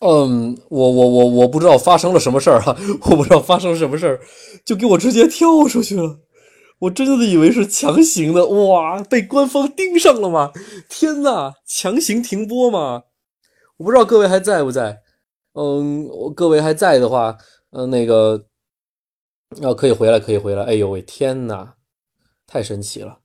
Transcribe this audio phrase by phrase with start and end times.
[0.00, 2.76] 嗯，我我我我不知道发生了什么事儿哈，
[3.10, 4.20] 我不知道发生了什么事儿，
[4.64, 6.20] 就给我直接跳出去了。
[6.80, 10.52] 我真的以为是强行的，哇，被官方盯上了吗？
[10.90, 13.04] 天呐，强行停播吗？
[13.78, 15.00] 我不知道各位还在不在。
[15.54, 17.38] 嗯，各位还在的话，
[17.70, 18.44] 嗯，那个，
[19.62, 20.64] 要可以回来，可以回来。
[20.64, 21.72] 哎呦喂，天呐，
[22.46, 23.20] 太神奇了。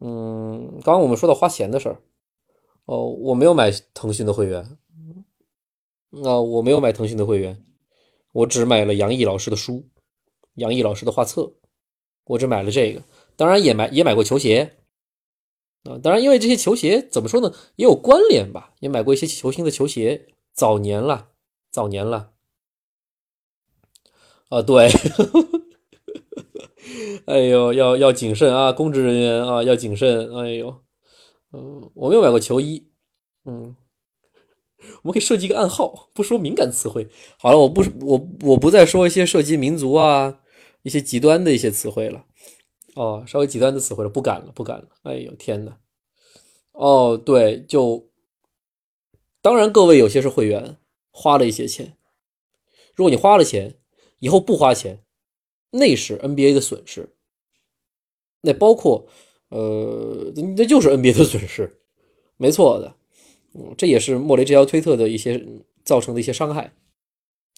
[0.00, 1.98] 嗯，刚刚我们说到花钱的事儿，
[2.86, 4.76] 哦，我没有买腾讯的会员。
[6.22, 7.64] 啊，我没有买腾讯的会员，
[8.32, 9.88] 我只买了杨毅老师的书，
[10.54, 11.54] 杨毅老师的画册，
[12.24, 13.02] 我只买了这个。
[13.36, 14.76] 当然也买也买过球鞋，
[15.84, 20.28] 啊，当然因为这些球鞋怎么说呢，也有关联吧，也买过一些球星的球鞋。
[20.52, 21.30] 早年了，
[21.72, 22.30] 早年了。
[24.50, 24.88] 啊，对，
[27.26, 30.32] 哎呦，要要谨慎啊，公职人员啊，要谨慎。
[30.36, 30.80] 哎呦，
[31.52, 32.86] 嗯，我没有买过球衣，
[33.46, 33.74] 嗯。
[35.02, 37.08] 我们可以设计一个暗号，不说敏感词汇。
[37.38, 40.40] 好了，我不我我不再说一些涉及民族啊、
[40.82, 42.24] 一些极端的一些词汇了。
[42.94, 44.88] 哦，稍微极端的词汇了，不敢了，不敢了。
[45.02, 45.78] 哎呦天哪！
[46.72, 48.08] 哦，对，就
[49.42, 50.76] 当然各位有些是会员，
[51.10, 51.96] 花了一些钱。
[52.94, 53.78] 如果你花了钱，
[54.20, 55.02] 以后不花钱，
[55.70, 57.14] 那是 NBA 的损失。
[58.42, 59.06] 那包括
[59.48, 61.80] 呃，那就是 NBA 的损失，
[62.36, 62.94] 没错的。
[63.54, 65.42] 嗯，这也是莫雷这条推特的一些
[65.84, 66.72] 造成的一些伤害。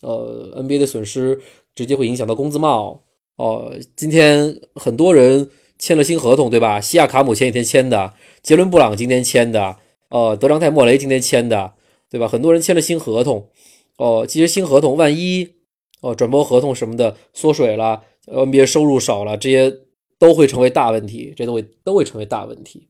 [0.02, 1.41] 呃，NBA 的损失
[1.75, 3.02] 直接会影响到工资帽。
[3.36, 6.80] 哦，今天很多人签了新合同，对吧？
[6.80, 9.77] 西亚卡姆前几天签的，杰伦布朗今天签的，
[10.11, 11.72] 呃，德章泰莫雷今天签的，
[12.11, 12.28] 对吧？
[12.28, 13.48] 很多人签了新合同。
[13.97, 15.48] 哦，其实新合同万一
[16.02, 19.74] 哦转播合同什么的缩水了，NBA 收入少了，这些
[20.19, 22.89] 都会成为大问题，这都会都会成为大问题。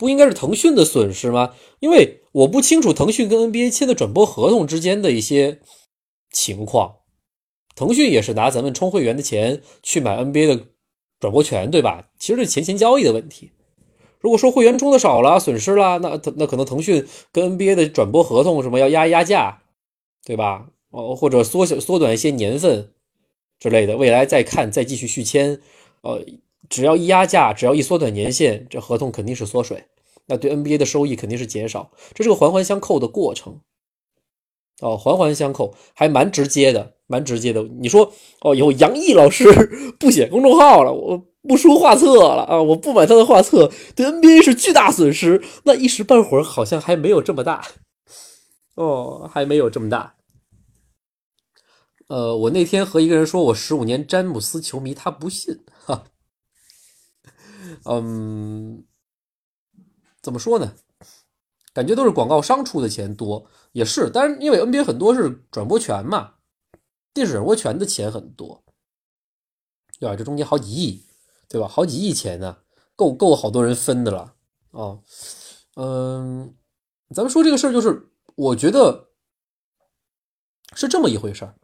[0.00, 1.54] 不应该是腾讯的损失吗？
[1.78, 5.60] 因为我不清楚腾讯跟 NBA 签的转播合同之间的一些
[6.32, 6.96] 情况。
[7.76, 10.64] 腾讯也是拿咱们充会员的钱去买 NBA 的
[11.20, 12.08] 转播权，对吧？
[12.18, 13.50] 其实是钱钱交易的问题。
[14.20, 19.62] 如果说会员充的少了，损失了，那那可能腾讯跟 NBA 的转播合同什么要压一压价，
[20.24, 20.70] 对吧？
[20.88, 22.90] 哦，或者缩小缩短一些年份
[23.58, 25.60] 之类的，未来再看再继续续签，
[26.00, 26.24] 呃。
[26.70, 29.84] 只要一压价，只要一缩短年限，这合同肯定是缩水，
[30.26, 33.60] 那对 NBA 的收益肯定是减少，这是个环环相扣的过程。
[34.80, 37.62] 哦，环环相扣，还蛮直接的，蛮直接的。
[37.80, 38.10] 你说，
[38.40, 39.44] 哦，以后杨毅老师
[40.00, 45.42] 不写公众号了，我不出画册了啊，我不买他的画册，对 NBA 是巨大损失。
[45.64, 47.62] 那一时半会儿好像还没有这么大，
[48.76, 50.14] 哦，还没有这么大。
[52.08, 55.54] 呃，我那天和一个人说，我十五年詹姆斯球迷，他不信，
[57.84, 58.84] 嗯，
[60.22, 60.74] 怎么说呢？
[61.72, 64.10] 感觉都是广告商出的钱多，也是。
[64.12, 66.34] 但是因为 NBA 很多是转播权嘛，
[67.14, 68.64] 电视转播权的钱很多，
[70.00, 70.16] 对吧？
[70.16, 71.06] 这中间好几亿，
[71.48, 71.68] 对吧？
[71.68, 72.58] 好几亿钱呢，
[72.96, 74.34] 够够好多人分的了
[74.72, 74.98] 啊。
[75.76, 76.56] 嗯，
[77.14, 79.10] 咱们说这个事儿，就是我觉得
[80.74, 81.54] 是这么一回事儿，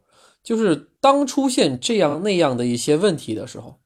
[0.41, 3.81] 就是当出现这样那样的一些问题的时候，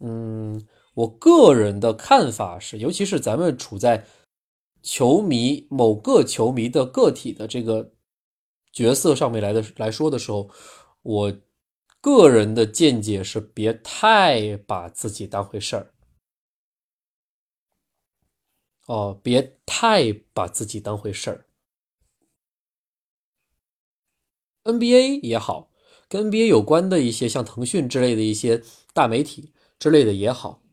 [0.00, 0.68] 嗯。
[0.94, 4.06] 我个人的看法是，尤其是咱们处在
[4.82, 7.92] 球迷某个球迷的个体的这个
[8.72, 10.50] 角色上面来的来说的时候，
[11.02, 11.36] 我
[12.00, 15.92] 个人的见解是，别太把自己当回事儿。
[18.86, 21.46] 哦，别太把自己当回事儿。
[24.64, 25.70] NBA 也好，
[26.08, 28.62] 跟 NBA 有关的一些像腾讯之类的一些
[28.92, 30.63] 大媒体之类的也好。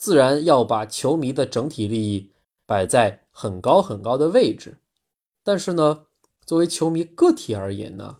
[0.00, 2.32] 自然要把球迷的整体利益
[2.64, 4.78] 摆在很高很高的位置，
[5.44, 6.06] 但是呢，
[6.46, 8.16] 作为球迷个体而言呢，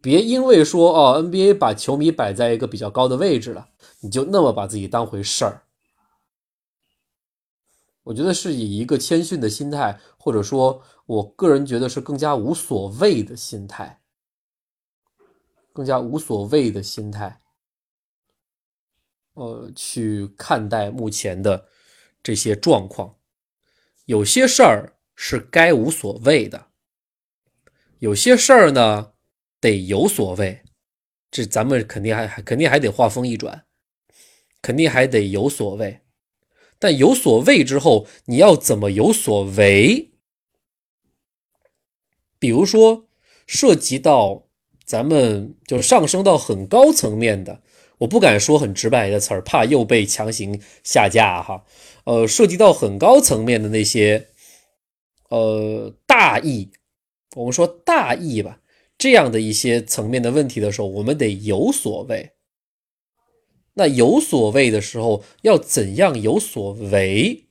[0.00, 3.68] 别因为说哦，NBA 把球迷摆在一个比较高的位置了，
[4.00, 5.64] 你就那么把自己当回事儿。
[8.04, 14.00] 我觉得是以一个谦逊的心态，或者说我个人觉得是更加无所谓的心态，
[15.74, 17.41] 更加无所谓的心态。
[19.34, 21.66] 呃，去看待目前的
[22.22, 23.16] 这些状况，
[24.04, 26.66] 有些事儿是该无所谓的，
[27.98, 29.12] 有些事儿呢
[29.60, 30.62] 得有所谓。
[31.30, 33.64] 这咱们肯定还还肯定还得话锋一转，
[34.60, 36.00] 肯定还得有所谓。
[36.78, 40.10] 但有所谓之后，你要怎么有所为？
[42.38, 43.08] 比如说，
[43.46, 44.48] 涉及到
[44.84, 47.62] 咱们就上升到很高层面的。
[48.02, 51.64] 我不敢说很直白的词儿，怕又被强行下架哈。
[52.04, 54.28] 呃，涉及到很高层面的那些，
[55.28, 56.72] 呃大义，
[57.36, 58.60] 我们说大义吧，
[58.98, 62.32] 这样的一些层面的问题的时候，我们得有所谓。
[63.74, 67.44] 那有所谓的时候，要怎样有所为？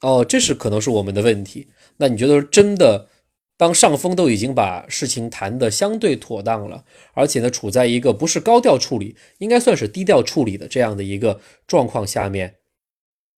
[0.00, 1.68] 哦，这是可能是我们的问题。
[1.98, 3.08] 那你觉得真的，
[3.58, 12.54] 当上峰都已经把事情谈得相对妥当了，而且呢，处在一个不是高调处理，应该算是低调处理的这样的一个状况下面，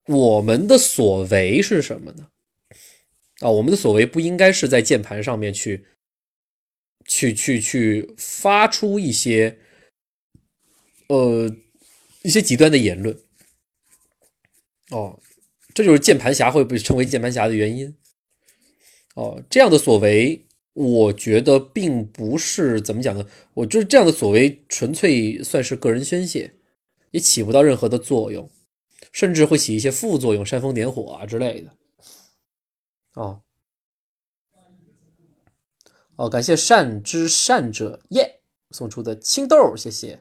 [0.07, 2.29] 我们的所为是什么呢？
[3.41, 5.87] 啊，我们的所为不应该是在键盘上面去，
[7.07, 9.59] 去去去发出一些，
[11.09, 11.51] 呃，
[12.23, 13.19] 一些极端的言论。
[14.91, 15.19] 哦。
[15.73, 17.97] 这就是键盘侠会被称为键盘侠的原因。
[19.21, 23.23] 哦，这样的所为，我觉得并不是怎么讲呢？
[23.53, 26.51] 我就是这样的所为，纯粹算是个人宣泄，
[27.11, 28.49] 也起不到任何的作用，
[29.13, 31.71] 甚至会起一些副作用，煽风点火啊之类的。
[33.13, 33.43] 哦，
[36.17, 38.41] 哦，感谢善之善者耶
[38.71, 40.19] 送出的青豆，谢谢。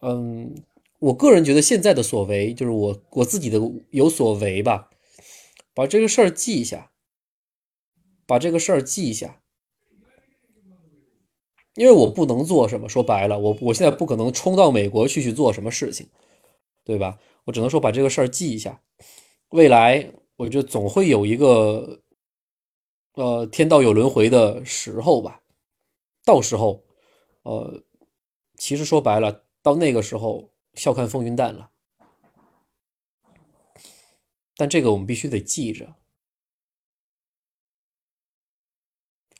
[0.00, 0.52] 嗯。
[0.98, 3.58] 我个人觉得现在的所为就是我我自己的
[3.90, 4.88] 有所为吧，
[5.74, 6.91] 把这个事儿记一下，
[8.26, 9.40] 把这个事儿记一下，
[11.74, 16.08] 因为我不能做什么，说白了，我我现在不可能冲到美国去去做什么事情，
[16.84, 17.18] 对吧？
[17.44, 18.80] 我只能说把这个事儿记一下，
[19.50, 22.00] 未来我觉得总会有一个，
[23.14, 25.42] 呃，天道有轮回的时候吧，
[26.24, 26.82] 到时候，
[27.42, 27.82] 呃，
[28.56, 30.50] 其实说白了，到那个时候。
[30.74, 31.70] 笑看风云淡了，
[34.56, 35.94] 但这个我们必须得记着。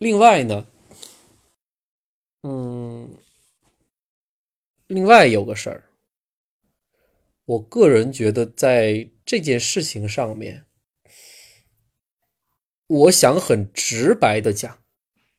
[0.02, 0.66] 另外呢，
[2.43, 3.16] 嗯，
[4.88, 5.90] 另外有个事儿，
[7.44, 10.66] 我个人觉得在这件事情上面，
[12.88, 14.82] 我想很直白的讲，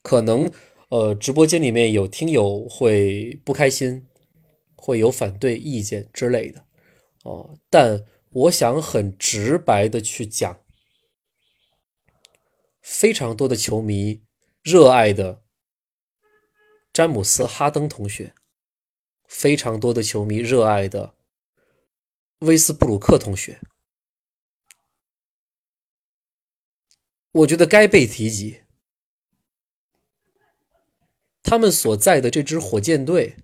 [0.01, 0.49] 可能
[0.87, 4.07] 呃，直播间里面有听友会不开心。
[4.75, 6.65] 会有反对意见之类的，
[7.23, 10.59] 哦，但我想很直白的去讲，
[12.81, 14.21] 非常多的球迷
[14.63, 15.43] 热爱的
[16.93, 18.33] 詹姆斯·哈登同学，
[19.25, 21.13] 非常多的球迷热爱的
[22.39, 23.59] 威斯布鲁克同学，
[27.31, 28.61] 我觉得该被提及，
[31.41, 33.35] 他们所在的这支火箭队。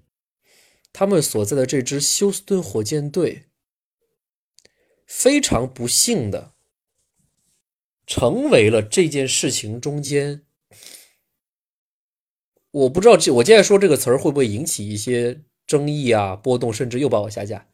[0.91, 3.45] 他们所在的这支休斯顿火箭队
[5.05, 6.55] 非常不幸的
[8.07, 10.47] 成为了这件事情中间，
[12.71, 17.67] 我不知道这我接下说这个词儿会不会引起一些争议啊、波动，甚至又把我下架。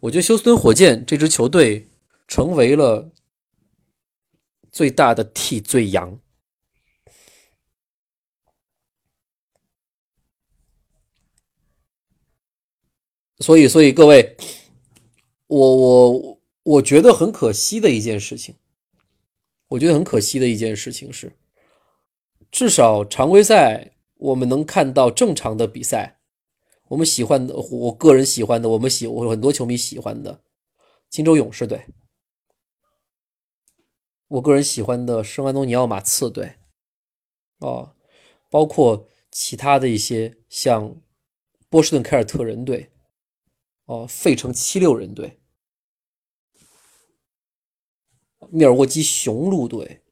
[0.00, 1.88] 我觉得休斯顿火箭这支球队
[2.26, 3.10] 成为了
[4.70, 6.18] 最大的替罪羊。
[13.38, 14.36] 所以，所以各位，
[15.46, 18.54] 我我我觉得很可惜的一件事情，
[19.68, 21.32] 我觉得很可惜的一件事情是，
[22.50, 26.20] 至少常规赛我们能看到正常的比赛，
[26.88, 30.42] 我们喜欢的，我个人喜欢的，我们喜我很多球迷喜欢的。
[31.08, 31.86] 金州勇士队，
[34.28, 36.56] 我个人喜欢的圣安东尼奥马刺队，
[37.58, 37.94] 啊，
[38.48, 41.00] 包括其他的一些像
[41.68, 42.90] 波士顿凯尔特人队。
[43.86, 45.40] 哦，费城七六人队、
[48.50, 50.04] 密尔沃基雄鹿队、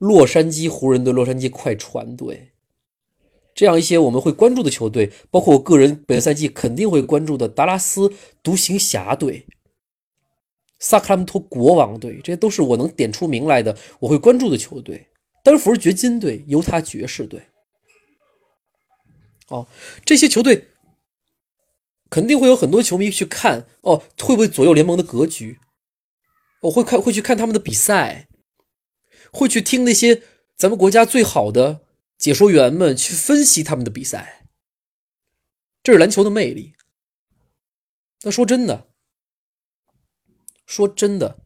[0.00, 2.52] 洛杉矶湖人队、洛杉矶快船队，
[3.54, 8.10] 这样一些我们会关注的球队，包括我个人本赛季肯定会关注的达拉斯
[8.42, 9.46] 独行侠队、
[10.78, 15.06] 萨克拉门托国王队，这些都是我能点出名来的我会关注的球队。
[15.44, 17.42] 丹佛掘金队、犹他爵士队，
[19.48, 19.68] 哦，
[20.04, 20.66] 这些球队。
[22.08, 25.60] 肯定会有很多球迷去看哦，会不会左右联盟的格局？
[26.62, 28.26] 我会看，会去看他们的比赛，
[29.32, 30.22] 会去听那些
[30.56, 31.84] 咱们国家最好的
[32.18, 34.46] 解说员们去分析他们的比赛。
[35.82, 36.74] 这是篮球的魅力。
[38.22, 38.88] 那说真的，
[40.66, 41.40] 说真的，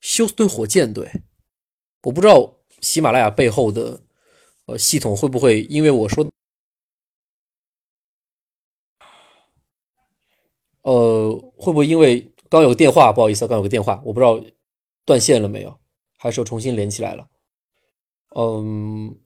[0.00, 1.22] 休斯顿火箭队，
[2.02, 4.02] 我不知道喜马拉雅背后的
[4.66, 6.30] 呃系统会不会因为我说。
[10.82, 14.44] 呃，会不会因为刚有个电话，不好意思，刚有个电话，我不知道
[15.04, 15.78] 断线了没有，
[16.22, 17.28] 还是重新连起来了？
[18.36, 19.18] 嗯，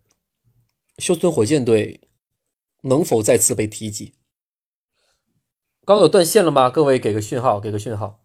[0.96, 2.00] 休斯顿火箭队
[2.84, 4.14] 能否再次被提及？
[5.84, 6.70] 刚有断线了吗？
[6.70, 8.24] 各位给个讯号，给个讯号。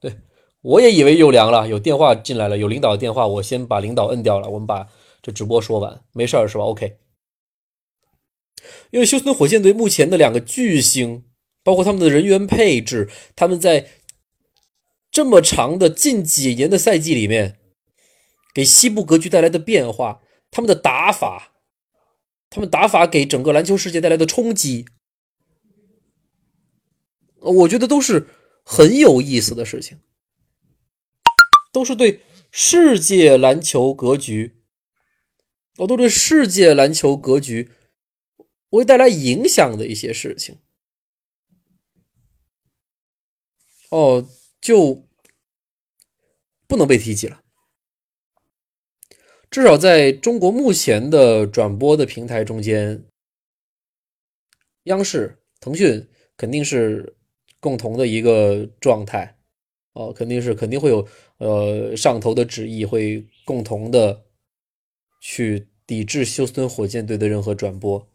[0.00, 0.18] 对，
[0.62, 4.88] 我也以为又凉了，有电话进来了，有领导的电话，我先把领导摁掉了，我们把
[5.22, 6.98] 这直播说完，没事儿是吧？OK。
[8.90, 11.24] 因为休斯顿火箭队目前的两个巨星，
[11.62, 13.88] 包括他们的人员配置，他们在
[15.14, 17.60] 这么长的近几年的赛季里面，
[18.52, 21.54] 给西部格局带来的变化，他们的打法，
[22.50, 24.86] 他们打法给整个篮球世界带来的冲击，
[27.38, 28.26] 我觉得都是
[28.64, 30.00] 很有意思的事情，
[31.72, 34.64] 都是对世界篮球格局，
[35.76, 37.70] 我都对世界篮球格局。
[38.70, 40.58] 会带来影响的一些事情，
[43.88, 44.28] 哦，
[44.64, 45.06] 就
[46.66, 47.42] 不能被提及了。
[49.50, 53.04] 至少在中国目前的转播的平台中间，
[54.84, 57.14] 央视、腾讯肯定是
[57.60, 59.38] 共同的一个状态，
[59.92, 61.06] 哦，肯定是肯定会有
[61.36, 64.24] 呃上头的旨意，会共同的
[65.20, 68.08] 去抵制休斯顿火箭队的任何转播。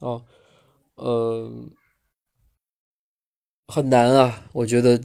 [0.00, 0.26] 哦，
[0.96, 1.50] 呃，
[3.68, 4.48] 很难啊！
[4.52, 5.00] 我觉得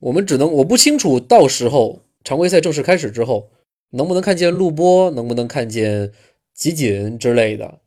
[0.00, 3.50] 我们只能，我不清楚到时候常规赛正式开始之后，
[3.90, 6.12] 能不能看见录播，能不能看见
[6.54, 7.78] 集锦之类的，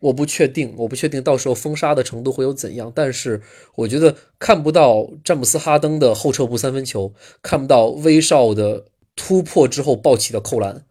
[0.00, 2.90] 我不确定，我不确定到时候封杀的程度会有怎样。
[2.94, 3.42] 但是
[3.74, 10.86] 我觉得看不到詹姆斯哈登的后撤步三分球，看不到威少的突破之后抱起的扣篮，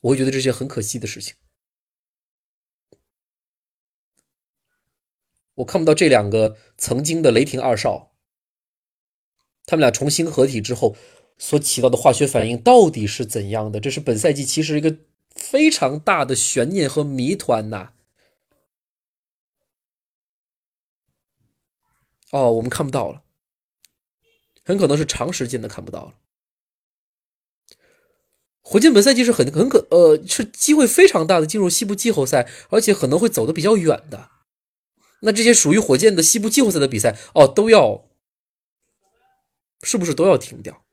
[0.00, 1.34] 我会觉得这件很可惜的事情。
[5.56, 8.12] 我看不到这两个曾经的雷霆二少，
[9.66, 10.96] 他们俩重新合体之后
[11.38, 13.78] 所起到的化学反应到底是怎样的？
[13.78, 14.96] 这是本赛季其实一个
[15.30, 17.92] 非常大的悬念和谜团呐。
[22.30, 23.22] 哦，我们看不到了，
[24.64, 26.14] 很可能是长时间的看不到了。
[28.62, 34.30] 火箭本赛季是很很可呃是机会非常大的进入西部季后赛，而且可能会走得比较远的。
[35.24, 38.08] 那这些属于火箭的西部季后赛的比赛哦，都要
[39.82, 40.84] 是不是都要停掉？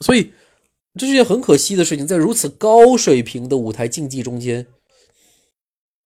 [0.00, 0.32] 所以
[0.94, 4.66] 这是件很可惜的事情，在如此高水平的舞台竞技中间，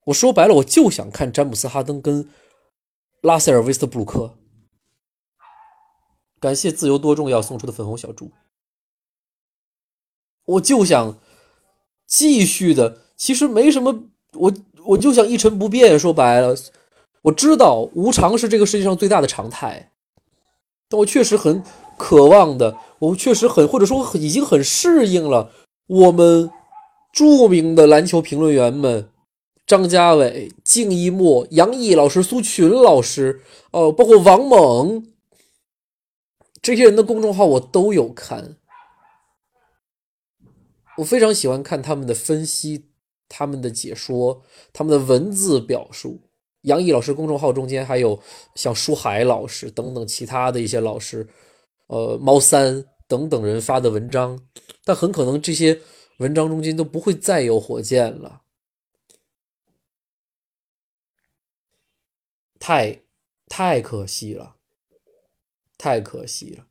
[0.07, 2.29] 我说白了，我就想看詹姆斯哈登跟
[3.21, 4.37] 拉塞尔威斯特布鲁克。
[6.41, 8.33] 感谢自由多重要送出的粉红小猪，
[10.45, 11.21] 我就想
[12.09, 13.01] 继续的。
[13.23, 13.97] 其实没什么，
[14.33, 14.53] 我
[14.85, 15.97] 我就想一成不变。
[15.97, 16.57] 说白了，
[17.23, 19.93] 我知道无常是这个世界上最大的常态，
[20.89, 21.63] 但我确实很
[21.97, 25.53] 渴望的，我确实很或者说已经很适应了
[25.87, 26.51] 我们
[27.13, 29.09] 著名的篮球评论员们，
[29.69, 35.07] 张家伟、敬一墨、杨毅老师、苏群老师，哦，包括王猛
[36.61, 38.57] 这些人的公众号我都有看，
[40.99, 42.87] 我非常喜欢看他们的分析。
[43.35, 44.43] 他们的解说，
[44.75, 46.21] 他们的文字表述，
[46.63, 48.23] 杨毅老师公众号中间还有
[48.55, 51.27] 像舒海老师等等其他的一些老师，
[51.87, 54.39] 呃，猫三等等人发的文章，
[54.85, 55.81] 但很可能这些
[56.19, 58.43] 文章中间都不会再有火箭了，
[62.61, 63.01] 太
[63.49, 64.57] 太可惜了，
[65.79, 66.67] 太可惜了，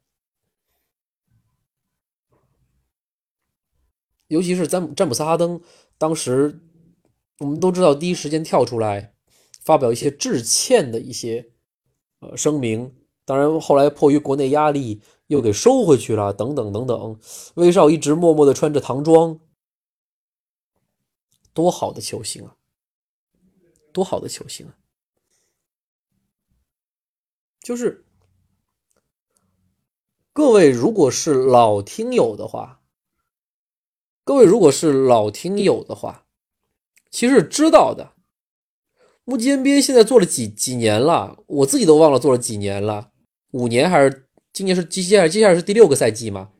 [4.27, 5.60] 尤其是詹詹姆斯哈登。
[6.01, 6.60] 当时
[7.38, 9.13] 我们都知道，第一时间跳出来
[9.62, 11.51] 发表一些致歉的一些
[12.22, 12.91] 呃声明。
[13.24, 17.20] 当然，后来迫于国内压力又给收回去了，等等等等。
[17.53, 19.39] 威少一直默默的穿着唐装，
[21.53, 22.55] 多好的球星啊！
[23.93, 24.74] 多好的球星啊！
[27.60, 28.03] 就是
[30.34, 32.81] 各位，如果是老听友的话。
[34.32, 36.24] 各位，如果是老听友的话，
[37.10, 38.14] 其实知道的。
[39.26, 43.12] 木吉 NBA 现在做了几几年了，我自己都忘了做了几年了，
[43.52, 46.52] 五年还是今年是接下来接下来是第六个赛季吗？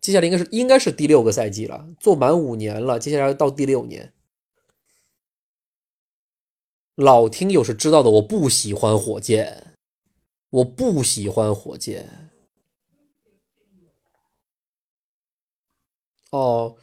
[0.00, 4.14] 接下来应该是应该是第六个赛季了，做满五年了，接下来到第六年。
[6.94, 9.74] 老听友是知道的，我不喜欢火箭，
[10.48, 12.27] 我不喜欢火箭。
[16.30, 16.76] 哦，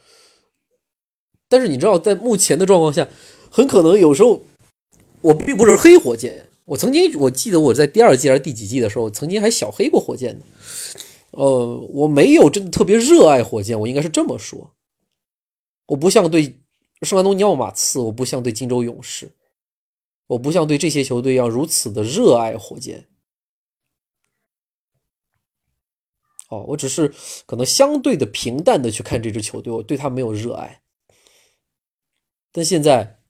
[1.48, 3.08] 但是你知道，在目前的状况下，
[3.50, 4.42] 很可能有时候
[5.20, 6.48] 我并不是黑火箭。
[6.64, 10.36] 我曾经我记得我在第二季还是第几季的时候，曾经还小黑过火箭
[11.30, 14.72] 呃，我没有真的特别热爱火箭，我应该是这么说。
[15.86, 16.56] 我不像对
[17.02, 19.30] 圣安东尼奥马刺，我不像对金州勇士。
[20.26, 23.06] 我不像对这些球队一样如此的热爱火箭。
[26.48, 27.12] 哦，我只是
[27.44, 30.82] 可能相对的平淡的去看这支球队，我对他没有热爱。
[32.52, 33.20] 但现在，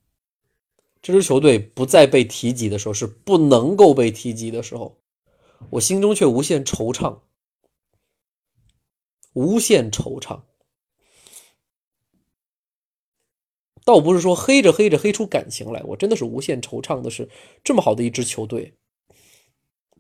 [1.00, 5.00] 这支球队不再被提及的时候，是不能够被提及的时候，
[5.70, 7.20] 我心中却无限惆怅，
[9.32, 10.42] 无限惆怅。
[13.85, 17.30] 倒不是说黑着黑着黑出感情来，我真的是无限惆怅的是，
[17.64, 18.76] 这么好的一支球队，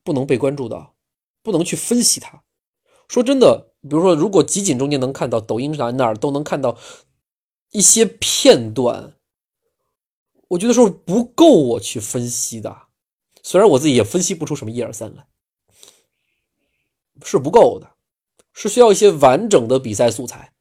[0.02, 0.96] 不能被关注到，
[1.42, 2.42] 不能去分析它。
[3.08, 6.76] 说真的，比如说，如果集锦中间能看到，抖音上哪儿都能看到
[7.70, 9.14] 一些片段，
[10.48, 12.76] 我觉得说不够我去分析的。
[13.42, 15.26] 虽然我自己也分析不出什么一二三来，
[17.22, 17.92] 是不够的，
[18.52, 20.52] 是需要一些完整的比赛素材，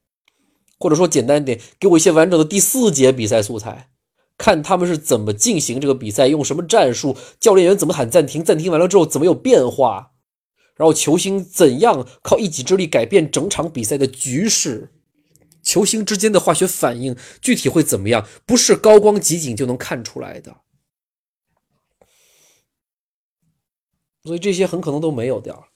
[0.78, 3.90] 或者说简单点，给我一些完整的第四节比赛素材，
[4.38, 10.12] 看他们是怎么进行这个比赛，用什么战术，教练员怎么喊暂停，暂停完了之后怎么有变化。
[10.76, 14.92] 然后球星怎样靠一己之力改变整场比赛的局势？
[15.62, 18.28] 球星之间的化学反应具体会怎么样？
[18.46, 20.62] 不是高光集锦就能看出来的。
[24.24, 25.70] 所以这些很可能都没有掉。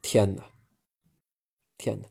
[0.00, 0.44] 天哪！
[1.76, 2.08] 天哪！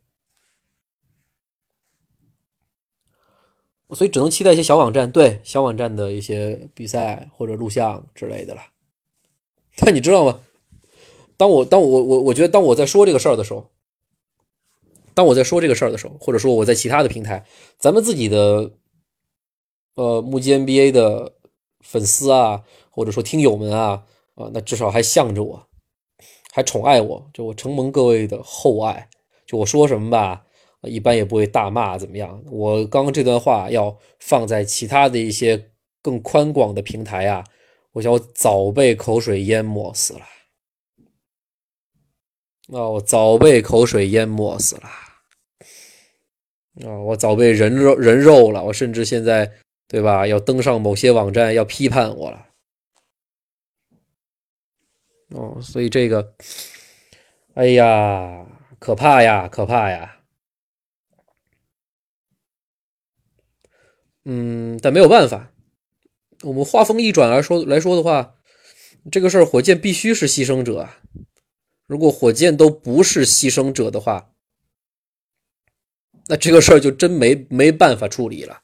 [3.96, 8.62] 所以只能期待一些小网站，对小网站的一些比赛或者录像之类的了。
[9.82, 10.42] 但你知道吗？
[11.38, 13.70] 当我当我我我觉得当我在说这个事儿的时候，
[15.14, 17.46] 当我在说这个事儿的时候，或者说我在其他的平台，
[17.78, 18.72] 咱们自己的
[19.96, 21.34] 呃目击 NBA 的
[21.80, 24.04] 粉丝啊，或者说听友们啊
[24.36, 25.68] 啊，那至少还向着我，
[26.52, 29.08] 还宠爱我，就我承蒙各位的厚爱，
[29.48, 30.44] 就我说什么吧，
[30.84, 32.44] 一般也不会大骂怎么样。
[32.52, 35.72] 我刚刚这段话要放在其他的一些
[36.02, 37.46] 更宽广的平台啊。
[37.92, 40.22] 我想，我早被口水淹没死了。
[42.78, 44.84] 啊，我早被口水淹没死了。
[46.88, 48.64] 啊，我早被人肉人肉了。
[48.64, 49.52] 我甚至现在，
[49.88, 50.28] 对吧？
[50.28, 52.46] 要登上某些网站，要批判我了。
[55.30, 56.36] 哦，所以这个，
[57.56, 58.46] 哎呀，
[58.80, 60.16] 可怕呀，可怕呀。
[64.26, 65.52] 嗯，但没有办法。
[66.44, 68.36] 我们话锋一转来说来说的话，
[69.12, 71.02] 这个事儿火箭必须是牺牲者啊！
[71.86, 74.34] 如果火箭都不是牺牲者的话，
[76.28, 78.62] 那这个事儿就真没没办法处理了。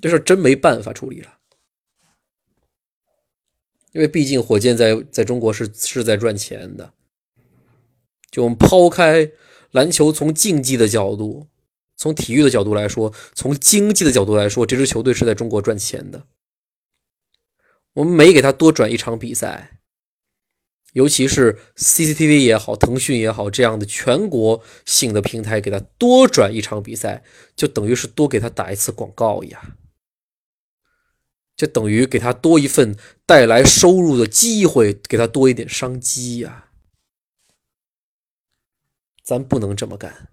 [0.00, 1.38] 这事儿真没办法处理了，
[3.92, 6.92] 因为毕竟火箭在在中国是是在赚钱的。
[8.30, 9.30] 就我们抛开
[9.70, 11.46] 篮球从竞技的角度。
[12.04, 16.26] 从体育的角度来说，从经济的角度来说，这支球队是在中国赚钱的。
[17.94, 19.80] 我们每给他多转一场比赛，
[20.92, 27.24] 尤其是 CCTV 也好，腾讯也好，这样的全国性的平台给他多转一场比赛，
[27.56, 29.76] 就等于是多给他打一次广告呀，
[31.56, 36.68] 就等于给他多一份带来收入的机会，给他多一点商机呀。
[39.22, 40.28] 咱不能这么干。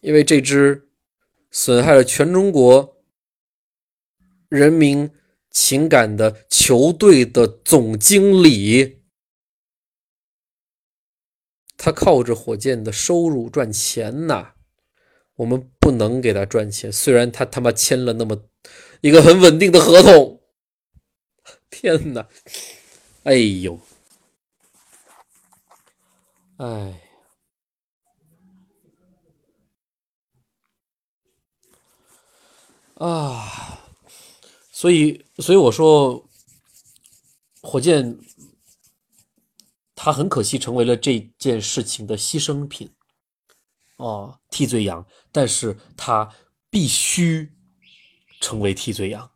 [0.00, 0.88] 因为这支
[1.50, 3.02] 损害了全中国
[4.48, 5.10] 人民
[5.50, 9.02] 情感的球队的总经理，
[11.76, 14.54] 他靠着火箭的收入赚钱呐，
[15.34, 16.92] 我们不能给他赚钱。
[16.92, 18.48] 虽然他他妈签了那么
[19.00, 20.40] 一个很稳定的合同，
[21.70, 22.28] 天哪，
[23.24, 23.80] 哎呦，
[26.58, 27.07] 哎。
[32.98, 33.78] 啊，
[34.72, 36.28] 所以，所以我说，
[37.62, 38.18] 火箭
[39.94, 42.92] 他很可惜成为了这件事情的牺牲品，
[43.98, 46.28] 哦，替罪羊，但是他
[46.70, 47.52] 必须
[48.40, 49.30] 成为替罪羊，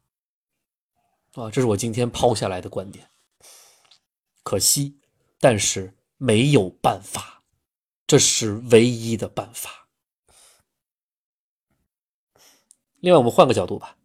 [1.34, 3.08] 啊，这是我今天抛下来的观点。
[4.42, 4.98] 可惜，
[5.38, 7.44] 但是没有办法，
[8.08, 9.81] 这是唯一的办法。
[13.02, 13.96] 另外，我们换个角度吧。